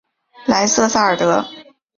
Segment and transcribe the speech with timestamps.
[0.47, 1.45] 莱瑟萨尔德。